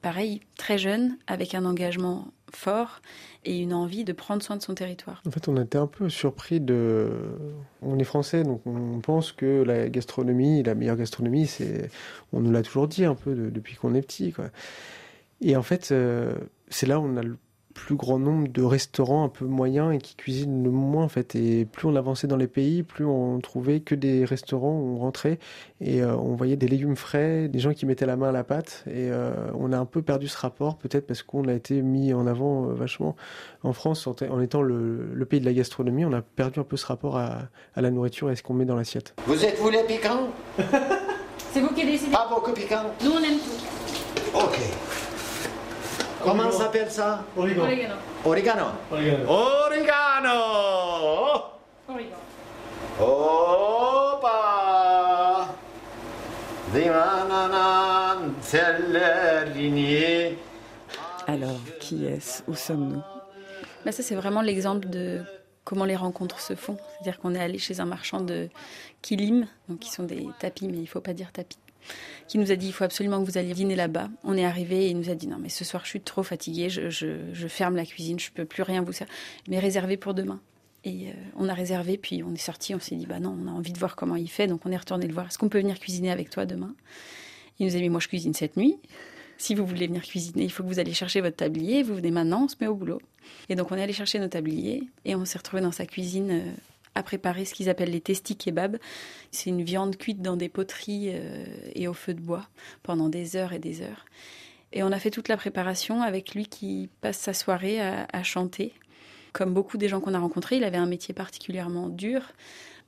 [0.01, 3.01] pareil, très jeune, avec un engagement fort
[3.43, 5.21] et une envie de prendre soin de son territoire.
[5.27, 7.09] En fait, on était un peu surpris de.
[7.81, 11.89] On est français, donc on pense que la gastronomie, la meilleure gastronomie, c'est.
[12.33, 14.33] On nous l'a toujours dit un peu de- depuis qu'on est petit.
[15.41, 16.33] Et en fait, euh,
[16.75, 17.37] c'est là où on a le
[17.73, 21.35] plus grand nombre de restaurants un peu moyens et qui cuisinent le moins, en fait.
[21.35, 24.97] Et plus on avançait dans les pays, plus on trouvait que des restaurants où on
[24.97, 25.39] rentrait
[25.81, 28.43] et euh, on voyait des légumes frais, des gens qui mettaient la main à la
[28.43, 28.83] pâte.
[28.87, 32.13] Et euh, on a un peu perdu ce rapport, peut-être parce qu'on a été mis
[32.13, 33.15] en avant euh, vachement.
[33.63, 36.63] En France, en, en étant le, le pays de la gastronomie, on a perdu un
[36.63, 39.15] peu ce rapport à, à la nourriture et à ce qu'on met dans l'assiette.
[39.27, 40.29] Vous êtes vous les piquants?
[41.51, 42.11] C'est vous qui décidez.
[42.11, 42.83] Pas beaucoup piquants?
[43.03, 44.37] Nous, on aime tout.
[44.37, 44.59] Ok.
[46.25, 47.23] Comment s'appelle ça?
[47.37, 47.95] Oregano.
[48.25, 48.65] Oregano.
[49.27, 50.33] Oregano.
[52.99, 54.39] Hoppa.
[56.73, 60.35] Dimananan tellerini.
[61.27, 62.41] Alors, qui est-ce?
[62.47, 63.03] Où sommes-nous?
[63.85, 65.21] Bah, ça, c'est vraiment l'exemple de
[65.63, 66.77] comment les rencontres se font.
[66.93, 68.49] C'est-à-dire qu'on est allé chez un marchand de
[69.03, 71.59] kilim, donc qui sont des tapis, mais il faut pas dire tapis,
[72.27, 74.09] qui nous a dit il faut absolument que vous alliez dîner là-bas.
[74.23, 76.23] On est arrivé et il nous a dit non, mais ce soir je suis trop
[76.23, 79.13] fatiguée, je, je- ferme la cuisine, je peux plus rien vous servir,
[79.47, 80.39] mais réservez pour demain.
[80.83, 83.47] Et euh, on a réservé, puis on est sorti, on s'est dit bah non, on
[83.47, 85.27] a envie de voir comment il fait, donc on est retourné le voir.
[85.27, 86.75] Est-ce qu'on peut venir cuisiner avec toi demain?
[87.59, 88.77] Il nous a dit moi je cuisine cette nuit.
[89.37, 91.83] Si vous voulez venir cuisiner, il faut que vous allez chercher votre tablier.
[91.83, 93.01] Vous venez maintenant, on se met au boulot.
[93.49, 96.29] Et donc on est allé chercher nos tabliers et on s'est retrouvé dans sa cuisine
[96.31, 96.51] euh,
[96.95, 98.77] à préparer ce qu'ils appellent les testis kebab.
[99.31, 102.47] C'est une viande cuite dans des poteries euh, et au feu de bois
[102.83, 104.05] pendant des heures et des heures.
[104.71, 108.73] Et on a fait toute la préparation avec lui qui passe sa soirée à, chanter.
[109.31, 112.33] Comme beaucoup des gens qu'on a rencontrés, il avait un métier particulièrement dur,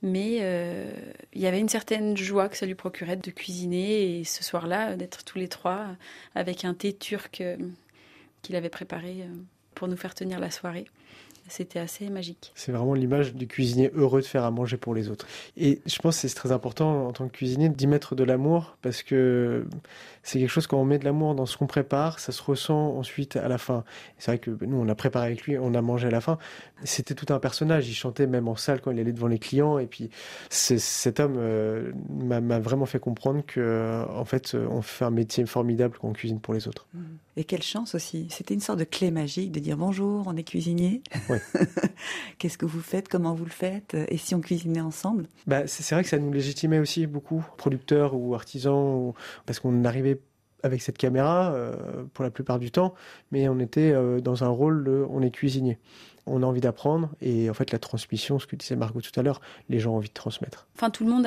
[0.02, 0.90] mais euh,
[1.32, 4.96] il y avait une certaine joie que ça lui procurait de cuisiner et ce soir-là
[4.96, 5.86] d'être tous les trois
[6.34, 7.56] avec un thé turc euh,
[8.42, 9.26] qu'il avait préparé
[9.74, 10.84] pour nous faire tenir la soirée.
[11.48, 12.52] C'était assez magique.
[12.54, 15.26] C'est vraiment l'image du cuisinier heureux de faire à manger pour les autres.
[15.56, 18.76] Et je pense que c'est très important en tant que cuisinier d'y mettre de l'amour
[18.82, 19.66] parce que
[20.22, 22.96] c'est quelque chose quand on met de l'amour dans ce qu'on prépare, ça se ressent
[22.96, 23.84] ensuite à la fin.
[24.18, 26.38] C'est vrai que nous on a préparé avec lui, on a mangé à la fin.
[26.84, 27.88] C'était tout un personnage.
[27.88, 29.78] Il chantait même en salle quand il allait devant les clients.
[29.78, 30.10] Et puis
[30.50, 35.96] cet homme euh, m'a vraiment fait comprendre que en fait on fait un métier formidable
[36.00, 36.86] quand on cuisine pour les autres.
[37.38, 38.26] Et quelle chance aussi.
[38.30, 41.02] C'était une sorte de clé magique de dire bonjour, on est cuisinier.
[41.28, 41.40] Ouais.
[42.38, 43.06] Qu'est-ce que vous faites?
[43.08, 43.96] Comment vous le faites?
[44.08, 45.28] Et si on cuisinait ensemble?
[45.46, 49.12] Bah, c'est vrai que ça nous légitimait aussi beaucoup, producteurs ou artisans,
[49.46, 50.20] parce qu'on arrivait
[50.62, 51.74] avec cette caméra euh,
[52.14, 52.94] pour la plupart du temps,
[53.30, 55.78] mais on était euh, dans un rôle de on est cuisinier.
[56.30, 59.22] On a envie d'apprendre et en fait la transmission, ce que disait Margot tout à
[59.22, 59.40] l'heure,
[59.70, 60.66] les gens ont envie de transmettre.
[60.76, 61.26] Enfin, tout le monde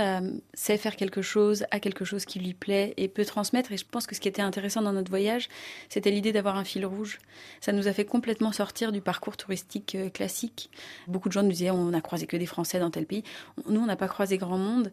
[0.53, 3.71] sait faire quelque chose, a quelque chose qui lui plaît et peut transmettre.
[3.71, 5.49] Et je pense que ce qui était intéressant dans notre voyage,
[5.89, 7.17] c'était l'idée d'avoir un fil rouge.
[7.61, 10.69] Ça nous a fait complètement sortir du parcours touristique euh, classique.
[11.07, 13.23] Beaucoup de gens nous disaient on n'a croisé que des Français dans tel pays.
[13.67, 14.91] Nous, on n'a pas croisé grand monde.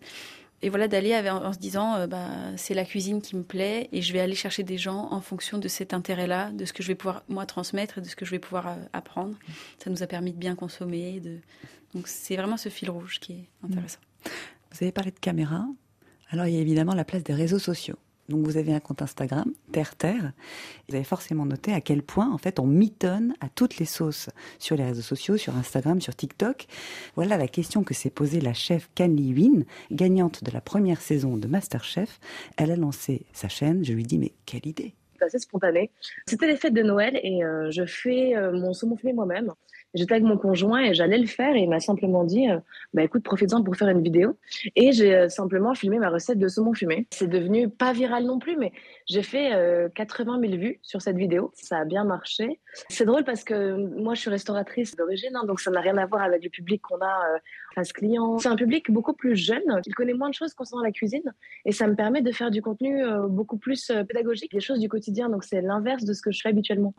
[0.60, 4.02] Et voilà, d'aller en, se disant, euh, bah, c'est la cuisine qui me plaît et
[4.02, 6.88] je vais aller chercher des gens en fonction de cet intérêt-là, de ce que je
[6.88, 9.36] vais pouvoir, moi, transmettre et de ce que je vais pouvoir euh, apprendre.
[9.78, 11.22] Ça nous a permis de bien consommer.
[11.94, 14.00] Donc, c'est vraiment ce fil rouge qui est intéressant.
[14.24, 15.64] Vous avez parlé de caméra.
[16.30, 17.96] Alors, il y a évidemment la place des réseaux sociaux.
[18.28, 20.32] Donc vous avez un compte Instagram, Terre Terre.
[20.88, 24.28] Vous avez forcément noté à quel point, en fait, on mitonne à toutes les sauces
[24.58, 26.66] sur les réseaux sociaux, sur Instagram, sur TikTok.
[27.16, 31.36] Voilà la question que s'est posée la chef Canly Win, gagnante de la première saison
[31.36, 32.20] de Masterchef.
[32.56, 33.84] Elle a lancé sa chaîne.
[33.84, 35.90] Je lui dis, mais quelle idée assez spontané.
[36.26, 39.52] C'était les fêtes de Noël et euh, je fais euh, mon saumon fumé moi-même.
[39.94, 42.59] J'étais avec mon conjoint et j'allais le faire et il m'a simplement dit euh,
[42.92, 44.37] bah écoute profites-en pour faire une vidéo
[44.77, 47.07] et j'ai euh, simplement filmé ma recette de saumon fumé.
[47.11, 48.72] C'est devenu pas viral non plus mais
[49.07, 49.51] j'ai fait
[49.94, 51.53] 80 euh, 000 vues sur cette vidéo.
[51.55, 52.61] Ça a bien marché.
[52.90, 56.05] C'est drôle parce que moi je suis restauratrice d'origine hein, donc ça n'a rien à
[56.05, 57.40] voir avec le public qu'on a
[57.82, 58.38] client.
[58.38, 59.80] C'est un public beaucoup plus jeune.
[59.82, 61.34] Qui connaît moins de choses concernant la cuisine.
[61.64, 65.28] Et ça me permet de faire du contenu beaucoup plus pédagogique, des choses du quotidien.
[65.28, 66.94] Donc c'est l'inverse de ce que je fais habituellement.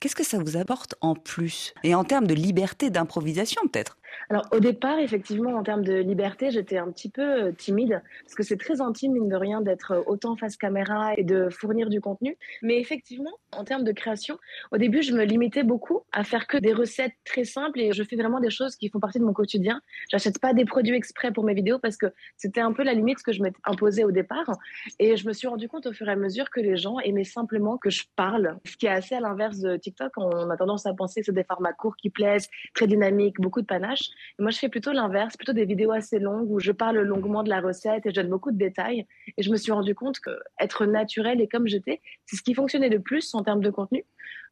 [0.00, 1.74] Qu'est-ce que ça vous apporte en plus?
[1.84, 3.96] Et en termes de liberté d'improvisation peut-être?
[4.28, 8.34] Alors au départ, effectivement, en termes de liberté, j'étais un petit peu euh, timide parce
[8.34, 11.88] que c'est très intime, mine de rien, d'être euh, autant face caméra et de fournir
[11.88, 12.36] du contenu.
[12.62, 14.38] Mais effectivement, en termes de création,
[14.72, 18.02] au début, je me limitais beaucoup à faire que des recettes très simples et je
[18.04, 19.80] fais vraiment des choses qui font partie de mon quotidien.
[20.10, 23.22] J'achète pas des produits exprès pour mes vidéos parce que c'était un peu la limite
[23.22, 24.50] que je m'étais imposée au départ.
[24.98, 27.24] Et je me suis rendu compte au fur et à mesure que les gens aimaient
[27.24, 30.12] simplement que je parle, ce qui est assez à l'inverse de TikTok.
[30.16, 33.60] On a tendance à penser que c'est des formats courts qui plaisent, très dynamiques, beaucoup
[33.60, 33.99] de panache
[34.38, 37.50] moi, je fais plutôt l'inverse, plutôt des vidéos assez longues où je parle longuement de
[37.50, 39.06] la recette et je donne beaucoup de détails.
[39.36, 42.54] Et je me suis rendu compte que être naturel et comme j'étais, c'est ce qui
[42.54, 44.04] fonctionnait le plus en termes de contenu.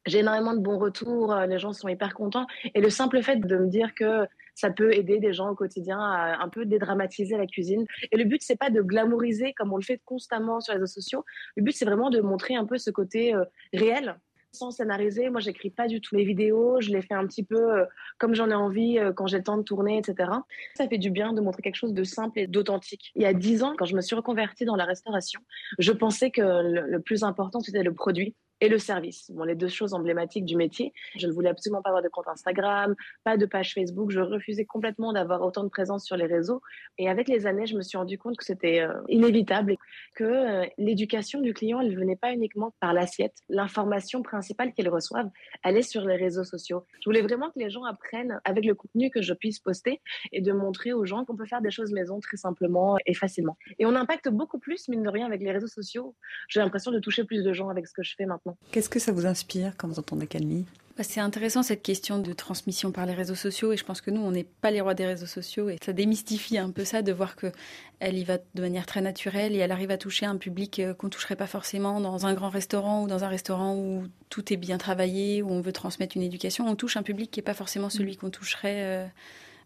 [0.07, 2.47] J'ai énormément de bons retours, euh, les gens sont hyper contents.
[2.75, 6.01] Et le simple fait de me dire que ça peut aider des gens au quotidien
[6.01, 7.87] à un peu dédramatiser la cuisine.
[8.11, 11.01] Et le but, c'est pas de glamouriser comme on le fait constamment sur les réseaux
[11.01, 11.25] sociaux.
[11.57, 14.17] Le but, c'est vraiment de montrer un peu ce côté euh, réel
[14.53, 15.31] sans scénariser.
[15.31, 16.81] Moi, j'écris pas du tout les vidéos.
[16.81, 17.85] Je les fais un petit peu euh,
[18.19, 20.31] comme j'en ai envie euh, quand j'ai le temps de tourner, etc.
[20.75, 23.13] Ça fait du bien de montrer quelque chose de simple et d'authentique.
[23.15, 25.41] Il y a dix ans, quand je me suis reconvertie dans la restauration,
[25.79, 29.31] je pensais que le plus important, c'était le produit et le service.
[29.31, 30.93] Bon, les deux choses emblématiques du métier.
[31.17, 32.95] Je ne voulais absolument pas avoir de compte Instagram,
[33.25, 34.11] pas de page Facebook.
[34.11, 36.61] Je refusais complètement d'avoir autant de présence sur les réseaux.
[36.99, 39.77] Et avec les années, je me suis rendu compte que c'était euh, inévitable,
[40.15, 43.35] que euh, l'éducation du client, elle venait pas uniquement par l'assiette.
[43.49, 45.31] L'information principale qu'ils reçoivent,
[45.63, 46.85] elle est sur les réseaux sociaux.
[47.01, 50.01] Je voulais vraiment que les gens apprennent avec le contenu que je puisse poster
[50.33, 53.57] et de montrer aux gens qu'on peut faire des choses maison très simplement et facilement.
[53.79, 56.17] Et on impacte beaucoup plus, mine de rien, avec les réseaux sociaux.
[56.49, 58.48] J'ai l'impression de toucher plus de gens avec ce que je fais maintenant.
[58.71, 60.65] Qu'est-ce que ça vous inspire quand vous entendez Camille
[60.99, 64.11] bah, c'est intéressant cette question de transmission par les réseaux sociaux et je pense que
[64.11, 67.03] nous on n'est pas les rois des réseaux sociaux et ça démystifie un peu ça
[67.03, 67.53] de voir que
[68.01, 70.95] elle y va de manière très naturelle et elle arrive à toucher un public euh,
[70.95, 74.57] qu'on toucherait pas forcément dans un grand restaurant ou dans un restaurant où tout est
[74.57, 76.67] bien travaillé où on veut transmettre une éducation.
[76.67, 79.07] On touche un public qui est pas forcément celui qu'on toucherait euh,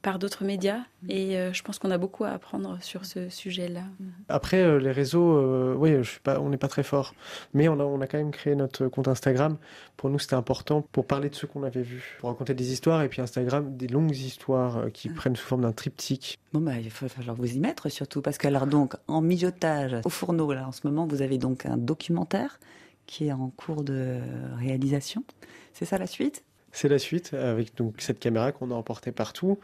[0.03, 0.81] par d'autres médias.
[1.03, 1.11] Mm.
[1.11, 3.83] Et euh, je pense qu'on a beaucoup à apprendre sur ce sujet-là.
[3.99, 4.07] Mm.
[4.29, 7.15] Après, euh, les réseaux, euh, oui, je suis pas, on n'est pas très fort.
[7.55, 9.57] Mais on a, on a quand même créé notre compte Instagram.
[9.97, 13.03] Pour nous, c'était important pour parler de ce qu'on avait vu, pour raconter des histoires.
[13.03, 15.15] Et puis Instagram, des longues histoires qui mm.
[15.15, 16.39] prennent sous forme d'un triptyque.
[16.53, 18.21] Bon, bah, il va falloir vous y mettre surtout.
[18.21, 21.65] Parce que, alors, donc, en mijotage, au fourneau, là, en ce moment, vous avez donc
[21.65, 22.59] un documentaire
[23.07, 24.21] qui est en cours de
[24.59, 25.25] réalisation.
[25.73, 26.45] C'est ça la suite?
[26.73, 29.59] C'est la suite avec donc cette caméra qu'on a emportée partout.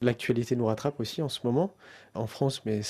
[0.00, 1.74] L'actualité nous rattrape aussi en ce moment,
[2.14, 2.82] en France, mais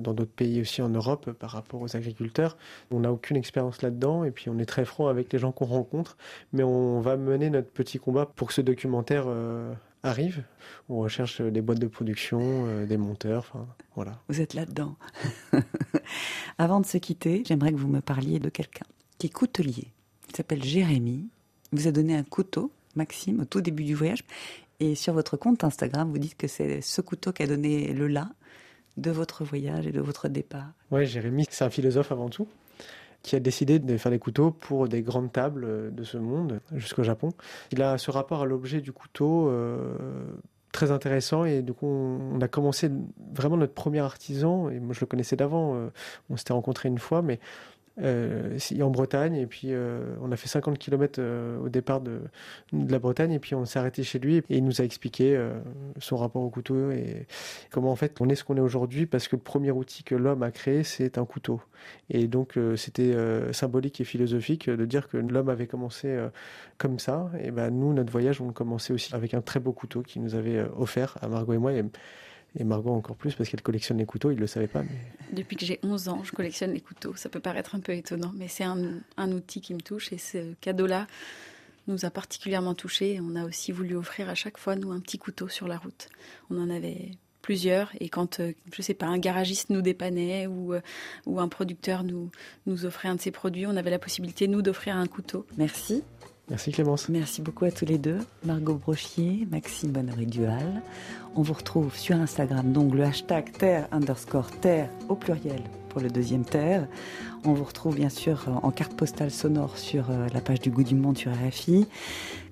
[0.00, 2.56] dans d'autres pays aussi en Europe par rapport aux agriculteurs.
[2.92, 5.64] On n'a aucune expérience là-dedans et puis on est très franc avec les gens qu'on
[5.64, 6.16] rencontre,
[6.52, 9.72] mais on va mener notre petit combat pour que ce documentaire euh,
[10.04, 10.44] arrive.
[10.88, 13.52] On recherche des boîtes de production, euh, des monteurs,
[13.96, 14.20] voilà.
[14.28, 14.94] Vous êtes là-dedans.
[16.58, 18.86] Avant de se quitter, j'aimerais que vous me parliez de quelqu'un
[19.18, 19.88] qui est coutelier.
[20.28, 21.26] Il s'appelle Jérémy.
[21.72, 24.24] Il vous a donné un couteau Maxime, au tout début du voyage.
[24.80, 28.08] Et sur votre compte Instagram, vous dites que c'est ce couteau qui a donné le
[28.08, 28.30] là
[28.96, 30.72] de votre voyage et de votre départ.
[30.90, 32.48] Oui, Jérémy, c'est un philosophe avant tout,
[33.22, 37.02] qui a décidé de faire des couteaux pour des grandes tables de ce monde, jusqu'au
[37.02, 37.30] Japon.
[37.70, 39.94] Il a ce rapport à l'objet du couteau euh,
[40.72, 42.90] très intéressant et du coup on, a commencé
[43.34, 45.90] vraiment notre premier artisan et moi je le connaissais d'avant euh,
[46.30, 47.38] on s'était rencontré une fois mais
[48.00, 52.20] euh, en Bretagne et puis euh, on a fait 50 km euh, au départ de,
[52.72, 55.38] la Bretagne et puis on s'est arrêté chez lui et il nous a expliqué
[55.98, 57.26] son rapport au couteau et
[57.70, 60.14] comment en fait on est ce qu'on est aujourd'hui parce que le premier outil que
[60.14, 61.60] l'homme a créé c'est un couteau.
[62.08, 63.14] Et donc c'était
[63.52, 66.16] symbolique et philosophique de dire que l'homme avait commencé
[66.78, 67.30] comme ça.
[67.42, 70.34] Et ben nous notre voyage on commençait aussi avec un très beau couteau qui nous
[70.34, 71.72] avait offert à Margot et moi
[72.58, 74.82] Et Margot encore plus parce qu'elle collectionne les couteaux, il ne le savait pas.
[74.82, 75.32] Mais...
[75.32, 77.14] Depuis que j'ai 11 ans, je collectionne les couteaux.
[77.14, 80.18] Ça peut paraître un peu étonnant, mais c'est un, un outil qui me touche et
[80.18, 81.06] ce cadeau-là
[81.88, 83.20] nous a particulièrement touchés.
[83.22, 86.08] On a aussi voulu offrir à chaque fois, nous, un petit couteau sur la route.
[86.50, 90.74] On en avait plusieurs et quand, euh, je sais pas, un garagiste nous dépannait ou,
[90.74, 90.80] euh,
[91.26, 92.30] ou un producteur nous,
[92.66, 95.44] nous offrait un de ses produits, on avait la possibilité, nous, d'offrir un couteau.
[95.58, 96.04] Merci.
[96.50, 97.08] Merci Clémence.
[97.08, 98.18] Merci beaucoup à tous les deux.
[98.44, 100.82] Margot Brochier, Maxime Bonnery-Dual.
[101.34, 106.10] On vous retrouve sur Instagram, donc le hashtag terre underscore terre au pluriel pour le
[106.10, 106.86] deuxième terre.
[107.44, 110.82] On vous retrouve bien sûr en carte postale sonore sur euh, la page du Goût
[110.82, 111.86] du Monde sur RFI.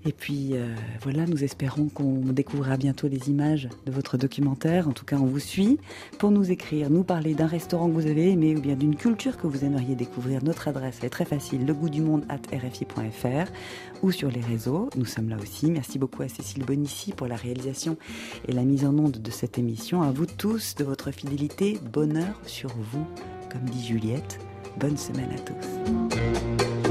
[0.04, 4.88] Et puis euh, voilà, nous espérons qu'on découvrira bientôt les images de votre documentaire.
[4.88, 5.78] En tout cas, on vous suit
[6.18, 9.36] pour nous écrire, nous parler d'un restaurant que vous avez aimé ou bien d'une culture
[9.36, 10.42] que vous aimeriez découvrir.
[10.42, 13.52] Notre adresse est très facile, legoûtdumonde@rfi.fr
[14.02, 14.88] ou sur les réseaux.
[14.96, 15.70] Nous sommes là aussi.
[15.70, 17.98] Merci beaucoup à Cécile Bonissi pour la réalisation
[18.48, 20.02] et la mise en onde de cette émission.
[20.02, 21.78] À vous tous de votre fidélité.
[21.92, 23.06] Bonheur sur vous,
[23.50, 24.38] comme dit Juliette.
[24.78, 26.89] Bonne semaine à tous.